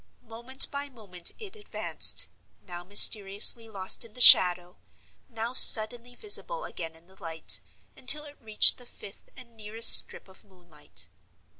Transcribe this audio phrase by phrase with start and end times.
[0.23, 2.27] Moment by moment it advanced,
[2.59, 4.79] now mysteriously lost in the shadow,
[5.29, 7.61] now suddenly visible again in the light,
[7.95, 11.07] until it reached the fifth and nearest strip of moonlight.